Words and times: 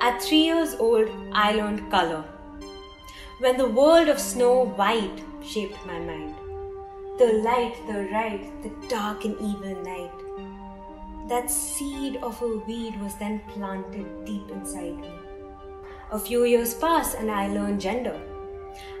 I 0.00 1.52
learned 1.52 1.90
color. 1.90 2.24
When 3.38 3.56
the 3.56 3.68
world 3.68 4.08
of 4.08 4.18
Snow 4.18 4.64
White 4.64 5.22
shaped 5.42 5.84
my 5.86 5.98
mind. 5.98 6.34
The 7.18 7.42
light, 7.44 7.74
the 7.86 8.08
right, 8.12 8.62
the 8.62 8.88
dark 8.88 9.24
and 9.24 9.34
evil 9.40 9.82
night. 9.82 10.12
That 11.28 11.50
seed 11.50 12.16
of 12.16 12.40
a 12.42 12.58
weed 12.66 13.00
was 13.00 13.14
then 13.16 13.40
planted 13.48 14.24
deep 14.24 14.50
inside 14.50 14.96
me. 14.98 15.10
A 16.12 16.18
few 16.18 16.44
years 16.44 16.74
passed 16.74 17.16
and 17.16 17.30
I 17.30 17.48
learned 17.48 17.80
gender. 17.80 18.20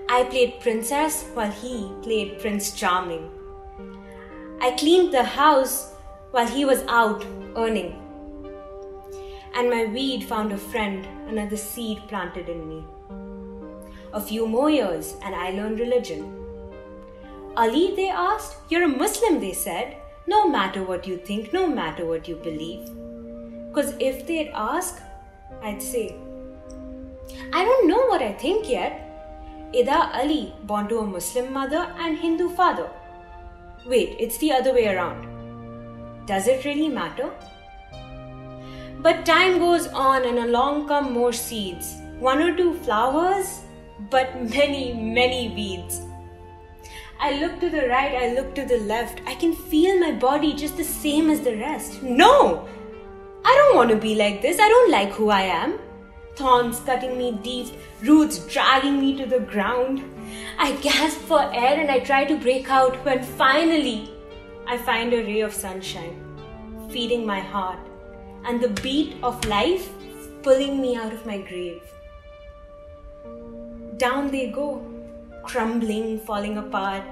I 0.08 0.24
played 0.24 0.60
princess 0.60 1.24
while 1.34 1.50
he 1.50 1.90
played 2.02 2.40
Prince 2.40 2.72
Charming. 2.72 3.30
I 4.60 4.70
cleaned 4.72 5.12
the 5.12 5.24
house 5.24 5.92
while 6.30 6.46
he 6.46 6.64
was 6.64 6.82
out 6.88 7.24
earning. 7.56 8.03
And 9.56 9.70
my 9.70 9.84
weed 9.84 10.24
found 10.24 10.52
a 10.52 10.58
friend, 10.58 11.06
another 11.28 11.56
seed 11.56 12.02
planted 12.08 12.48
in 12.48 12.68
me. 12.68 12.84
A 14.12 14.20
few 14.20 14.46
more 14.48 14.70
years, 14.70 15.14
and 15.22 15.34
I 15.34 15.50
learned 15.50 15.80
religion. 15.80 16.44
Ali, 17.56 17.94
they 17.94 18.08
asked, 18.08 18.56
You're 18.68 18.84
a 18.84 18.88
Muslim, 18.88 19.40
they 19.40 19.52
said. 19.52 19.96
No 20.26 20.48
matter 20.48 20.82
what 20.82 21.06
you 21.06 21.16
think, 21.18 21.52
no 21.52 21.66
matter 21.66 22.04
what 22.04 22.26
you 22.26 22.36
believe. 22.36 22.90
Because 23.68 23.94
if 24.00 24.26
they'd 24.26 24.50
ask, 24.54 25.00
I'd 25.62 25.82
say, 25.82 26.16
I 27.52 27.64
don't 27.64 27.88
know 27.88 28.06
what 28.06 28.22
I 28.22 28.32
think 28.32 28.68
yet. 28.68 29.00
Ida 29.74 30.10
Ali, 30.14 30.54
born 30.64 30.88
to 30.88 30.98
a 30.98 31.06
Muslim 31.06 31.52
mother 31.52 31.92
and 31.98 32.16
Hindu 32.16 32.48
father. 32.50 32.88
Wait, 33.86 34.16
it's 34.18 34.38
the 34.38 34.52
other 34.52 34.72
way 34.72 34.86
around. 34.88 36.26
Does 36.26 36.48
it 36.48 36.64
really 36.64 36.88
matter? 36.88 37.30
But 39.04 39.26
time 39.26 39.58
goes 39.58 39.86
on 39.88 40.24
and 40.24 40.38
along 40.38 40.88
come 40.88 41.12
more 41.12 41.34
seeds. 41.34 41.96
One 42.18 42.40
or 42.40 42.56
two 42.56 42.72
flowers, 42.84 43.60
but 44.08 44.34
many, 44.48 44.94
many 44.94 45.50
weeds. 45.50 46.00
I 47.20 47.38
look 47.38 47.60
to 47.60 47.68
the 47.68 47.86
right, 47.86 48.14
I 48.14 48.32
look 48.32 48.54
to 48.54 48.64
the 48.64 48.78
left. 48.78 49.20
I 49.26 49.34
can 49.34 49.54
feel 49.54 50.00
my 50.00 50.12
body 50.12 50.54
just 50.54 50.78
the 50.78 50.84
same 50.84 51.28
as 51.28 51.42
the 51.42 51.54
rest. 51.58 52.02
No! 52.02 52.66
I 53.44 53.54
don't 53.58 53.76
want 53.76 53.90
to 53.90 53.96
be 53.96 54.14
like 54.14 54.40
this. 54.40 54.58
I 54.58 54.70
don't 54.70 54.90
like 54.90 55.10
who 55.10 55.28
I 55.28 55.42
am. 55.42 55.78
Thorns 56.34 56.80
cutting 56.80 57.18
me 57.18 57.38
deep, 57.42 57.74
roots 58.02 58.38
dragging 58.46 58.98
me 58.98 59.18
to 59.18 59.26
the 59.26 59.40
ground. 59.40 60.02
I 60.58 60.72
gasp 60.76 61.18
for 61.18 61.42
air 61.52 61.78
and 61.78 61.90
I 61.90 61.98
try 61.98 62.24
to 62.24 62.38
break 62.38 62.70
out 62.70 62.96
when 63.04 63.22
finally 63.22 64.10
I 64.66 64.78
find 64.78 65.12
a 65.12 65.22
ray 65.22 65.42
of 65.42 65.52
sunshine 65.52 66.16
feeding 66.88 67.26
my 67.26 67.40
heart 67.40 67.93
and 68.44 68.60
the 68.60 68.68
beat 68.82 69.16
of 69.22 69.44
life 69.46 69.88
pulling 70.42 70.80
me 70.80 70.96
out 70.96 71.12
of 71.12 71.24
my 71.26 71.38
grave. 71.38 71.82
Down 73.96 74.30
they 74.30 74.48
go, 74.48 74.84
crumbling, 75.42 76.20
falling 76.20 76.58
apart. 76.58 77.02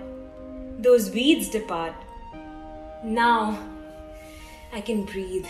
Those 0.79 1.11
weeds 1.11 1.49
depart. 1.49 1.95
Now 3.05 3.59
I 4.73 4.81
can 4.81 5.05
breathe. 5.05 5.47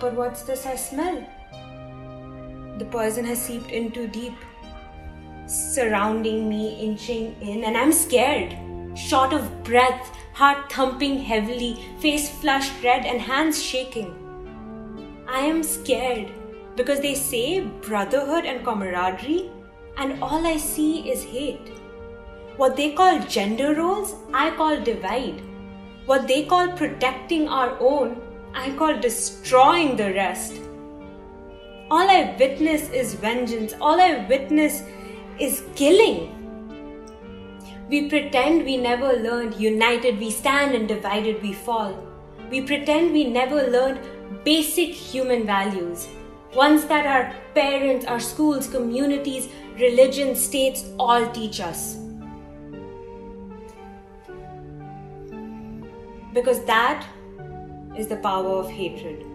But 0.00 0.14
what's 0.14 0.42
this 0.42 0.64
I 0.64 0.76
smell? 0.76 1.26
The 2.78 2.86
poison 2.86 3.26
has 3.26 3.42
seeped 3.42 3.70
in 3.70 3.90
too 3.90 4.06
deep, 4.06 4.32
surrounding 5.46 6.48
me, 6.48 6.80
inching 6.80 7.36
in, 7.42 7.64
and 7.64 7.76
I'm 7.76 7.92
scared. 7.92 8.56
Short 8.96 9.34
of 9.34 9.62
breath, 9.62 10.16
heart 10.40 10.72
thumping 10.72 11.18
heavily, 11.18 11.70
face 12.00 12.30
flushed 12.40 12.82
red, 12.82 13.04
and 13.04 13.20
hands 13.20 13.62
shaking. 13.62 14.12
I 15.28 15.40
am 15.40 15.62
scared 15.62 16.32
because 16.76 17.00
they 17.00 17.14
say 17.14 17.60
brotherhood 17.88 18.46
and 18.46 18.64
camaraderie, 18.64 19.50
and 19.98 20.22
all 20.22 20.46
I 20.46 20.56
see 20.56 21.10
is 21.10 21.22
hate. 21.22 21.68
What 22.56 22.74
they 22.74 22.92
call 22.92 23.20
gender 23.36 23.74
roles, 23.74 24.14
I 24.32 24.50
call 24.62 24.80
divide. 24.80 25.42
What 26.06 26.26
they 26.26 26.44
call 26.46 26.72
protecting 26.72 27.46
our 27.46 27.76
own, 27.78 28.16
I 28.54 28.70
call 28.72 28.98
destroying 28.98 29.94
the 29.96 30.12
rest. 30.14 30.60
All 31.90 32.08
I 32.08 32.34
witness 32.38 32.88
is 32.90 33.14
vengeance. 33.14 33.74
All 33.78 34.00
I 34.00 34.26
witness 34.26 34.82
is 35.38 35.62
killing. 35.74 36.39
We 37.90 38.08
pretend 38.08 38.64
we 38.64 38.76
never 38.76 39.14
learned 39.14 39.56
united 39.60 40.20
we 40.20 40.30
stand 40.30 40.76
and 40.76 40.86
divided 40.86 41.42
we 41.42 41.52
fall. 41.52 41.98
We 42.48 42.60
pretend 42.60 43.12
we 43.12 43.24
never 43.24 43.66
learned 43.66 44.44
basic 44.44 44.90
human 44.90 45.44
values, 45.44 46.06
ones 46.54 46.84
that 46.84 47.04
our 47.04 47.34
parents, 47.52 48.06
our 48.06 48.20
schools, 48.20 48.68
communities, 48.68 49.48
religions, 49.74 50.40
states 50.40 50.84
all 51.00 51.28
teach 51.32 51.58
us. 51.58 51.96
Because 56.32 56.64
that 56.66 57.04
is 57.96 58.06
the 58.06 58.18
power 58.18 58.50
of 58.50 58.70
hatred. 58.70 59.29